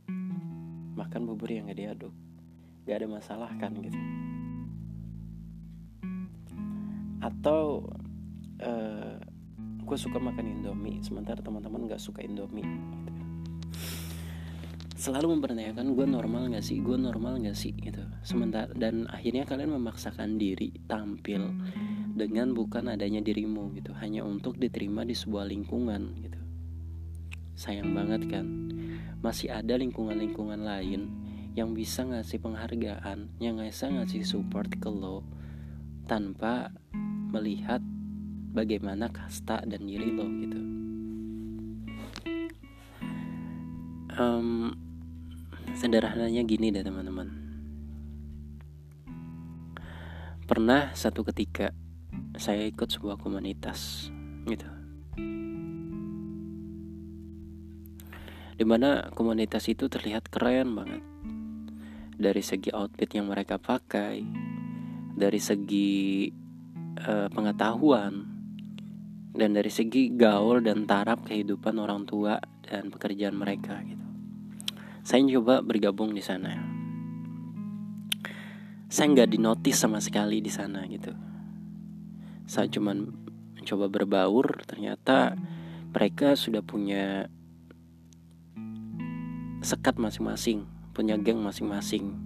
Makan 0.95 1.21
bubur 1.27 1.51
yang 1.51 1.67
nggak 1.67 1.81
diaduk. 1.81 2.15
Nggak 2.85 2.97
ada 3.01 3.09
masalah 3.09 3.51
kan 3.57 3.73
gitu. 3.81 3.99
Atau 7.25 7.89
uh, 8.61 9.17
gue 9.85 9.99
suka 10.01 10.17
makan 10.17 10.49
indomie 10.49 11.01
sementara 11.05 11.41
teman-teman 11.45 11.85
gak 11.85 12.01
suka 12.01 12.25
indomie. 12.25 12.65
Selalu 14.95 15.39
mempertanyakan 15.39 15.95
gue 15.95 16.07
normal 16.07 16.51
gak 16.55 16.65
sih? 16.65 16.79
Gue 16.79 16.95
normal 16.95 17.43
gak 17.43 17.59
sih? 17.59 17.75
Gitu. 17.75 18.01
Sementara 18.23 18.71
dan 18.75 19.11
akhirnya 19.11 19.43
kalian 19.45 19.75
memaksakan 19.75 20.39
diri 20.39 20.71
tampil 20.87 21.51
dengan 22.15 22.55
bukan 22.55 22.95
adanya 22.95 23.19
dirimu 23.19 23.75
gitu. 23.75 23.91
Hanya 23.99 24.23
untuk 24.23 24.55
diterima 24.57 25.03
di 25.03 25.19
sebuah 25.19 25.51
lingkungan 25.51 26.03
gitu. 26.23 26.41
Sayang 27.59 27.95
banget 27.95 28.27
kan? 28.31 28.47
Masih 29.23 29.51
ada 29.51 29.75
lingkungan-lingkungan 29.79 30.63
lain 30.63 31.11
yang 31.55 31.71
bisa 31.71 32.03
ngasih 32.03 32.43
penghargaan 32.43 33.39
yang 33.39 33.63
bisa 33.63 33.87
ngasih 33.87 34.27
support 34.27 34.67
ke 34.75 34.91
lo 34.91 35.23
tanpa 36.11 36.75
melihat 37.31 37.79
bagaimana 38.51 39.07
kasta 39.11 39.63
dan 39.63 39.87
diri 39.87 40.11
lo 40.11 40.27
gitu. 40.43 40.61
Um, 44.15 44.75
sederhananya 45.75 46.43
gini 46.47 46.71
deh 46.71 46.87
teman-teman. 46.87 47.29
Pernah 50.45 50.95
satu 50.95 51.27
ketika 51.27 51.75
saya 52.39 52.67
ikut 52.69 52.87
sebuah 52.87 53.19
komunitas 53.19 54.11
gitu. 54.47 54.69
Di 58.55 58.63
mana 58.63 59.11
komunitas 59.11 59.67
itu 59.67 59.91
terlihat 59.91 60.31
keren 60.31 60.79
banget. 60.79 61.03
Dari 62.15 62.43
segi 62.45 62.71
outfit 62.71 63.11
yang 63.11 63.27
mereka 63.27 63.59
pakai 63.59 64.23
dari 65.19 65.43
segi 65.43 66.31
uh, 67.03 67.27
pengetahuan 67.35 68.23
dan 69.35 69.51
dari 69.51 69.71
segi 69.71 70.15
gaul 70.15 70.63
dan 70.63 70.87
taraf 70.87 71.27
kehidupan 71.27 71.75
orang 71.83 72.07
tua 72.07 72.39
dan 72.63 72.95
pekerjaan 72.95 73.35
mereka 73.35 73.83
gitu. 73.83 74.14
Saya 75.05 75.21
coba 75.37 75.61
bergabung 75.61 76.17
di 76.17 76.25
sana. 76.25 76.65
Saya 78.89 79.13
nggak 79.13 79.37
dinotis 79.37 79.77
sama 79.77 80.01
sekali 80.01 80.41
di 80.41 80.49
sana 80.49 80.81
gitu. 80.89 81.13
Saya 82.49 82.73
cuman 82.73 83.13
mencoba 83.53 83.93
berbaur, 83.93 84.65
ternyata 84.65 85.37
mereka 85.93 86.41
sudah 86.41 86.65
punya 86.65 87.29
sekat 89.61 90.01
masing-masing, 90.01 90.65
punya 90.97 91.21
geng 91.21 91.45
masing-masing. 91.45 92.17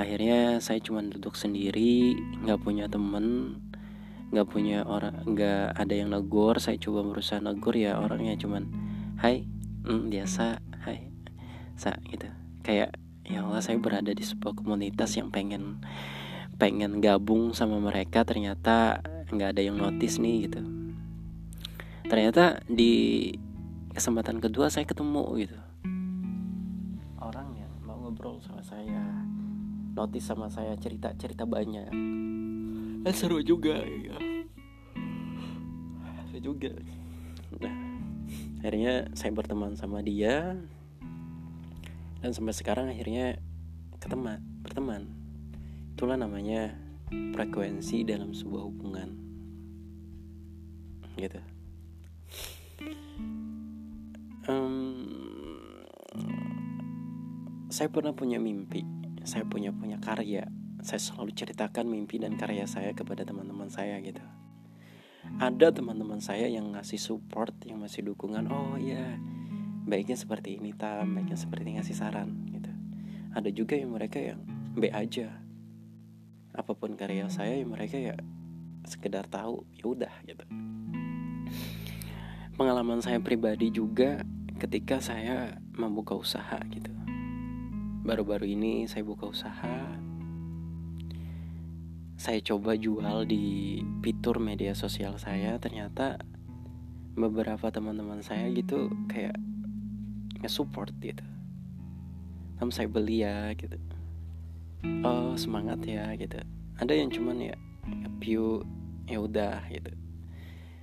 Akhirnya 0.00 0.64
saya 0.64 0.80
cuma 0.80 1.04
duduk 1.04 1.36
sendiri, 1.36 2.16
nggak 2.40 2.64
punya 2.64 2.88
temen, 2.88 3.60
nggak 4.32 4.48
punya 4.48 4.88
orang 4.88 5.28
nggak 5.28 5.76
ada 5.76 5.92
yang 5.92 6.08
negor 6.08 6.56
saya 6.56 6.80
coba 6.80 7.04
berusaha 7.04 7.36
negor 7.36 7.76
ya 7.76 8.00
orangnya 8.00 8.32
cuman 8.40 8.64
hai 9.20 9.44
mm, 9.84 10.08
biasa 10.08 10.71
sa 11.76 11.96
gitu. 12.08 12.28
Kayak 12.62 12.94
ya 13.22 13.46
Allah 13.46 13.62
saya 13.62 13.78
berada 13.78 14.12
di 14.12 14.24
sebuah 14.24 14.58
komunitas 14.58 15.14
yang 15.16 15.30
pengen 15.30 15.82
pengen 16.60 17.02
gabung 17.02 17.56
sama 17.56 17.80
mereka 17.82 18.22
ternyata 18.22 19.02
nggak 19.32 19.56
ada 19.56 19.62
yang 19.62 19.76
notice 19.80 20.20
nih 20.20 20.46
gitu. 20.46 20.60
Ternyata 22.06 22.60
di 22.68 23.32
kesempatan 23.96 24.38
kedua 24.38 24.68
saya 24.68 24.84
ketemu 24.84 25.24
gitu. 25.42 25.58
Orang 27.18 27.56
yang 27.56 27.72
mau 27.82 27.96
ngobrol 27.98 28.38
sama 28.44 28.60
saya 28.60 29.02
notice 29.92 30.26
sama 30.28 30.48
saya 30.52 30.76
cerita 30.76 31.12
cerita 31.16 31.48
banyak. 31.48 31.88
Eh, 33.02 33.14
seru 33.16 33.40
juga 33.40 33.80
ya. 33.82 34.16
Seru 36.30 36.40
juga. 36.54 36.72
Nah 37.58 37.74
akhirnya 38.62 39.10
saya 39.18 39.34
berteman 39.34 39.74
sama 39.74 40.00
dia 40.06 40.54
dan 42.22 42.30
sampai 42.30 42.54
sekarang 42.54 42.86
akhirnya 42.88 43.36
keteman 43.98 44.40
berteman. 44.62 45.10
Itulah 45.92 46.16
namanya 46.16 46.78
frekuensi 47.10 48.06
dalam 48.06 48.32
sebuah 48.32 48.62
hubungan. 48.64 49.08
Gitu. 51.18 51.42
Um, 54.48 55.06
saya 57.68 57.92
pernah 57.92 58.16
punya 58.16 58.40
mimpi 58.40 59.02
saya 59.22 59.46
punya 59.46 59.70
punya 59.70 59.98
karya. 60.02 60.46
Saya 60.82 60.98
selalu 60.98 61.30
ceritakan 61.34 61.86
mimpi 61.86 62.18
dan 62.18 62.34
karya 62.34 62.66
saya 62.66 62.90
kepada 62.90 63.22
teman-teman 63.22 63.70
saya 63.70 64.02
gitu. 64.02 64.22
Ada 65.38 65.70
teman-teman 65.70 66.18
saya 66.18 66.50
yang 66.50 66.74
ngasih 66.74 66.98
support 66.98 67.54
yang 67.62 67.78
masih 67.78 68.02
dukungan 68.02 68.50
oh 68.50 68.74
ya 68.74 69.14
baiknya 69.82 70.14
seperti 70.14 70.58
ini 70.58 70.72
tam. 70.74 71.18
Baiknya 71.18 71.38
seperti 71.38 71.62
ini 71.66 71.72
ngasih 71.78 71.96
saran 71.96 72.30
gitu. 72.54 72.70
Ada 73.34 73.50
juga 73.50 73.74
yang 73.78 73.94
mereka 73.94 74.18
yang 74.22 74.40
B 74.78 74.88
aja. 74.88 75.42
Apa 76.52 76.76
pun 76.76 76.94
karya 76.94 77.28
saya 77.32 77.56
yang 77.56 77.72
mereka 77.72 77.96
ya 77.96 78.16
sekedar 78.86 79.26
tahu 79.30 79.64
ya 79.76 79.84
udah 79.88 80.14
gitu. 80.26 80.44
Pengalaman 82.56 83.00
saya 83.00 83.18
pribadi 83.18 83.72
juga 83.72 84.22
ketika 84.60 85.00
saya 85.00 85.56
membuka 85.74 86.14
usaha 86.14 86.60
gitu. 86.70 86.92
Baru-baru 88.02 88.52
ini 88.52 88.84
saya 88.86 89.02
buka 89.06 89.30
usaha. 89.30 89.78
Saya 92.18 92.38
coba 92.44 92.78
jual 92.78 93.26
di 93.26 93.80
fitur 94.04 94.38
media 94.38 94.76
sosial 94.76 95.18
saya. 95.18 95.58
Ternyata 95.58 96.20
beberapa 97.16 97.72
teman-teman 97.72 98.22
saya 98.22 98.46
gitu 98.52 98.92
kayak 99.10 99.34
nge-support 100.42 100.90
gitu. 100.98 101.24
Namun 102.58 102.72
saya 102.74 102.90
beli 102.90 103.22
ya 103.22 103.54
gitu. 103.54 103.78
Oh 105.06 105.38
semangat 105.38 105.86
ya 105.86 106.10
gitu. 106.18 106.42
Ada 106.78 106.92
yang 106.98 107.10
cuman 107.14 107.38
ya 107.38 107.54
view 108.18 108.66
ya 109.06 109.22
udah 109.22 109.62
gitu. 109.70 109.94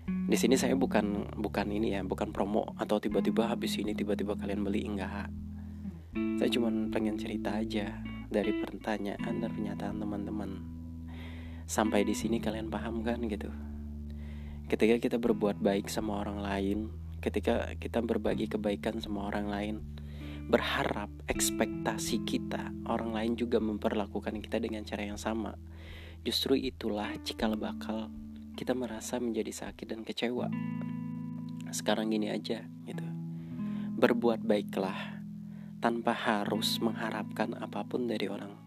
Di 0.09 0.37
sini 0.39 0.57
saya 0.57 0.73
bukan 0.73 1.35
bukan 1.37 1.67
ini 1.69 1.93
ya 1.93 2.01
bukan 2.01 2.33
promo 2.33 2.73
atau 2.79 2.97
tiba-tiba 2.97 3.45
habis 3.51 3.77
ini 3.77 3.93
tiba-tiba 3.93 4.39
kalian 4.39 4.63
beli 4.63 4.87
enggak. 4.87 5.29
Saya 6.39 6.49
cuman 6.49 6.89
pengen 6.89 7.19
cerita 7.19 7.59
aja 7.59 8.01
dari 8.31 8.55
pertanyaan 8.63 9.43
dan 9.43 9.49
pernyataan 9.51 9.97
teman-teman. 10.01 10.49
Sampai 11.69 12.01
di 12.01 12.17
sini 12.17 12.41
kalian 12.41 12.73
paham 12.73 13.05
kan 13.05 13.21
gitu. 13.29 13.51
Ketika 14.69 14.97
kita 15.01 15.17
berbuat 15.17 15.61
baik 15.61 15.89
sama 15.89 16.21
orang 16.21 16.41
lain 16.41 16.79
ketika 17.19 17.75
kita 17.75 17.99
berbagi 17.99 18.47
kebaikan 18.47 19.03
sama 19.03 19.27
orang 19.27 19.47
lain. 19.51 19.75
Berharap 20.49 21.13
ekspektasi 21.29 22.25
kita 22.25 22.73
orang 22.89 23.13
lain 23.13 23.33
juga 23.37 23.61
memperlakukan 23.61 24.41
kita 24.41 24.57
dengan 24.57 24.81
cara 24.81 25.05
yang 25.05 25.19
sama. 25.19 25.53
Justru 26.25 26.57
itulah 26.57 27.13
cikal 27.21 27.53
bakal 27.53 28.09
kita 28.57 28.73
merasa 28.73 29.21
menjadi 29.21 29.53
sakit 29.53 29.87
dan 29.87 30.01
kecewa. 30.01 30.49
Sekarang 31.69 32.09
gini 32.09 32.33
aja 32.33 32.65
gitu. 32.65 33.05
Berbuat 33.99 34.41
baiklah 34.41 35.21
tanpa 35.79 36.11
harus 36.11 36.81
mengharapkan 36.81 37.53
apa 37.55 37.85
pun 37.85 38.09
dari 38.09 38.25
orang 38.25 38.57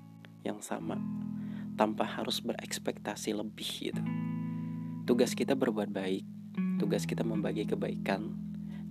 yang 0.46 0.62
sama. 0.62 0.96
Tanpa 1.74 2.04
harus 2.04 2.40
berekspektasi 2.44 3.34
lebih 3.34 3.90
gitu. 3.90 4.02
Tugas 5.02 5.34
kita 5.34 5.58
berbuat 5.58 5.90
baik, 5.90 6.22
tugas 6.78 7.10
kita 7.10 7.26
membagi 7.26 7.66
kebaikan 7.66 8.41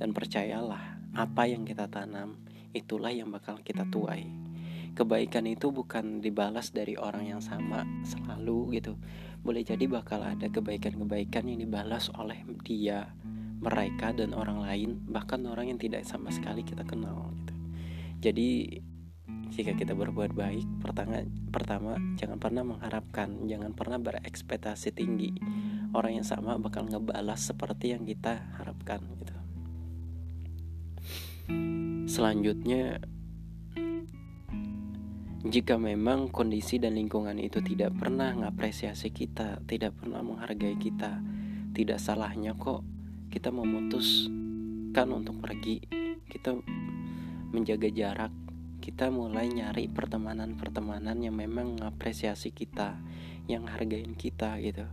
dan 0.01 0.17
percayalah 0.17 0.97
apa 1.13 1.45
yang 1.45 1.61
kita 1.61 1.85
tanam 1.85 2.41
itulah 2.73 3.13
yang 3.13 3.29
bakal 3.29 3.61
kita 3.61 3.85
tuai. 3.85 4.25
Kebaikan 4.97 5.45
itu 5.45 5.69
bukan 5.69 6.25
dibalas 6.25 6.73
dari 6.73 6.97
orang 6.97 7.29
yang 7.29 7.37
sama 7.37 7.85
selalu 8.01 8.81
gitu. 8.81 8.97
Boleh 9.45 9.61
jadi 9.61 9.85
bakal 9.85 10.25
ada 10.25 10.49
kebaikan-kebaikan 10.49 11.45
yang 11.45 11.61
dibalas 11.61 12.09
oleh 12.17 12.41
dia 12.65 13.13
mereka 13.61 14.09
dan 14.09 14.33
orang 14.33 14.65
lain 14.65 15.05
bahkan 15.05 15.45
orang 15.45 15.69
yang 15.69 15.77
tidak 15.77 16.01
sama 16.01 16.33
sekali 16.33 16.65
kita 16.65 16.81
kenal 16.81 17.29
gitu. 17.45 17.53
Jadi 18.25 18.81
jika 19.53 19.77
kita 19.77 19.93
berbuat 19.93 20.33
baik 20.33 20.81
pertama 20.81 21.21
pertama 21.53 21.93
jangan 22.17 22.41
pernah 22.41 22.65
mengharapkan 22.65 23.45
jangan 23.45 23.77
pernah 23.77 24.01
berekspektasi 24.01 24.97
tinggi. 24.97 25.29
Orang 25.93 26.17
yang 26.17 26.25
sama 26.25 26.57
bakal 26.57 26.89
ngebalas 26.89 27.53
seperti 27.53 27.93
yang 27.93 28.01
kita 28.01 28.49
harapkan 28.57 29.05
gitu 29.21 29.41
selanjutnya 32.09 32.99
jika 35.41 35.81
memang 35.81 36.29
kondisi 36.29 36.77
dan 36.77 36.93
lingkungan 36.93 37.41
itu 37.41 37.65
tidak 37.65 37.97
pernah 37.97 38.29
ngapresiasi 38.29 39.09
kita, 39.09 39.57
tidak 39.65 39.97
pernah 39.97 40.21
menghargai 40.21 40.77
kita, 40.77 41.17
tidak 41.73 41.97
salahnya 41.97 42.53
kok 42.53 42.85
kita 43.31 43.47
memutuskan 43.47 45.07
untuk 45.15 45.39
pergi. 45.39 45.79
Kita 46.27 46.51
menjaga 47.55 47.87
jarak. 47.87 48.33
Kita 48.83 49.07
mulai 49.07 49.47
nyari 49.47 49.87
pertemanan-pertemanan 49.87 51.15
yang 51.21 51.37
memang 51.37 51.79
mengapresiasi 51.79 52.51
kita 52.51 52.99
yang 53.47 53.71
hargain 53.71 54.19
kita 54.19 54.59
gitu. 54.59 54.83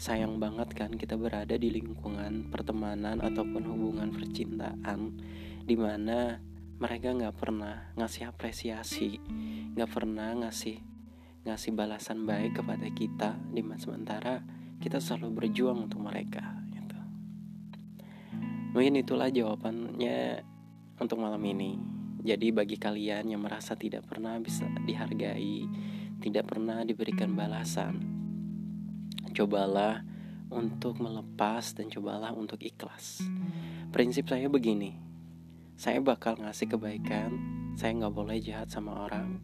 Sayang 0.00 0.40
banget 0.40 0.72
kan 0.72 0.96
kita 0.96 1.14
berada 1.20 1.54
di 1.54 1.68
lingkungan 1.68 2.48
pertemanan 2.48 3.20
ataupun 3.20 3.62
hubungan 3.68 4.08
percintaan 4.10 5.20
di 5.64 5.76
mana 5.76 6.40
mereka 6.80 7.12
nggak 7.12 7.36
pernah 7.36 7.92
ngasih 7.96 8.30
apresiasi 8.30 9.20
nggak 9.76 9.90
pernah 9.90 10.32
ngasih 10.44 10.80
ngasih 11.44 11.72
balasan 11.72 12.24
baik 12.24 12.60
kepada 12.60 12.88
kita 12.92 13.36
di 13.52 13.60
sementara 13.76 14.40
kita 14.80 15.00
selalu 15.00 15.44
berjuang 15.44 15.88
untuk 15.88 16.00
mereka 16.00 16.60
Mungkin 18.70 19.02
itulah 19.02 19.26
jawabannya 19.26 20.46
untuk 21.02 21.18
malam 21.18 21.42
ini. 21.42 21.74
Jadi 22.22 22.54
bagi 22.54 22.78
kalian 22.78 23.26
yang 23.26 23.42
merasa 23.42 23.74
tidak 23.74 24.06
pernah 24.06 24.38
bisa 24.38 24.62
dihargai, 24.86 25.66
tidak 26.22 26.46
pernah 26.46 26.86
diberikan 26.86 27.34
balasan, 27.34 27.98
cobalah 29.34 30.06
untuk 30.54 31.02
melepas 31.02 31.74
dan 31.74 31.90
cobalah 31.90 32.30
untuk 32.30 32.62
ikhlas. 32.62 33.26
Prinsip 33.90 34.30
saya 34.30 34.46
begini, 34.46 34.94
saya 35.80 35.96
bakal 36.04 36.36
ngasih 36.36 36.76
kebaikan, 36.76 37.40
saya 37.72 37.96
nggak 37.96 38.12
boleh 38.12 38.36
jahat 38.44 38.68
sama 38.68 39.08
orang. 39.08 39.40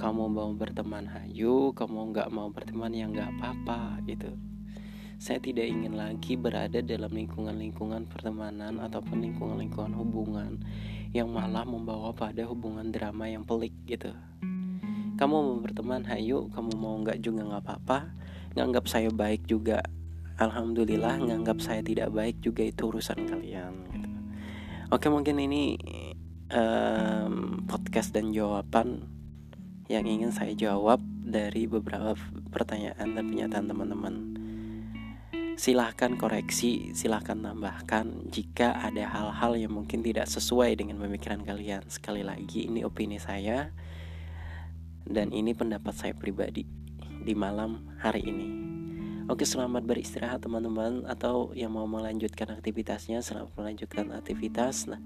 Kamu 0.00 0.32
mau 0.32 0.48
berteman 0.56 1.04
hayu, 1.04 1.76
kamu 1.76 2.16
nggak 2.16 2.32
mau 2.32 2.48
berteman 2.48 2.96
yang 2.96 3.12
nggak 3.12 3.36
apa-apa 3.36 4.00
gitu 4.08 4.32
saya 5.16 5.40
tidak 5.40 5.64
ingin 5.64 5.96
lagi 5.96 6.36
berada 6.36 6.84
dalam 6.84 7.08
lingkungan-lingkungan 7.08 8.04
pertemanan 8.04 8.76
ataupun 8.76 9.24
lingkungan-lingkungan 9.24 9.96
hubungan 9.96 10.60
yang 11.16 11.32
malah 11.32 11.64
membawa 11.64 12.12
pada 12.12 12.44
hubungan 12.44 12.92
drama 12.92 13.24
yang 13.24 13.40
pelik 13.40 13.72
gitu. 13.88 14.12
Kamu 15.16 15.32
mau 15.32 15.58
berteman, 15.64 16.04
hayu, 16.04 16.52
kamu 16.52 16.76
mau 16.76 17.00
nggak 17.00 17.24
juga 17.24 17.48
nggak 17.48 17.64
apa-apa. 17.64 18.12
Nganggap 18.52 18.84
saya 18.84 19.08
baik 19.08 19.48
juga, 19.48 19.80
alhamdulillah. 20.36 21.16
Nganggap 21.24 21.64
saya 21.64 21.80
tidak 21.80 22.12
baik 22.12 22.36
juga 22.44 22.68
itu 22.68 22.92
urusan 22.92 23.24
kalian. 23.24 23.72
Gitu. 23.96 24.05
Oke 24.86 25.10
mungkin 25.10 25.42
ini 25.42 25.74
um, 26.54 27.66
podcast 27.66 28.14
dan 28.14 28.30
jawaban 28.30 29.02
yang 29.90 30.06
ingin 30.06 30.30
saya 30.30 30.54
jawab 30.54 31.02
dari 31.26 31.66
beberapa 31.66 32.14
pertanyaan 32.54 33.18
dan 33.18 33.26
pernyataan 33.26 33.66
teman-teman 33.66 34.14
silahkan 35.58 36.14
koreksi, 36.14 36.94
silahkan 36.94 37.34
tambahkan 37.34 38.30
jika 38.30 38.78
ada 38.78 39.10
hal-hal 39.10 39.58
yang 39.58 39.74
mungkin 39.74 40.06
tidak 40.06 40.30
sesuai 40.30 40.78
dengan 40.78 41.02
pemikiran 41.02 41.42
kalian. 41.42 41.82
Sekali 41.90 42.22
lagi, 42.22 42.70
ini 42.70 42.86
opini 42.86 43.18
saya 43.18 43.74
dan 45.02 45.34
ini 45.34 45.50
pendapat 45.50 45.98
saya 45.98 46.14
pribadi 46.14 46.62
di 47.26 47.34
malam 47.34 47.90
hari 47.98 48.22
ini. 48.22 48.75
Oke, 49.26 49.42
selamat 49.42 49.82
beristirahat 49.82 50.46
teman-teman 50.46 51.02
atau 51.02 51.50
yang 51.50 51.74
mau 51.74 51.82
melanjutkan 51.90 52.46
aktivitasnya, 52.46 53.18
selamat 53.26 53.58
melanjutkan 53.58 54.14
aktivitas. 54.14 54.86
Nah, 54.86 55.02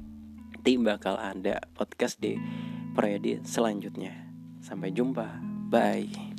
nanti 0.53 0.77
bakal 0.77 1.17
ada 1.17 1.65
podcast 1.73 2.21
di 2.21 2.37
periode 2.93 3.41
selanjutnya. 3.49 4.13
Sampai 4.61 4.93
jumpa. 4.93 5.41
Bye. 5.73 6.30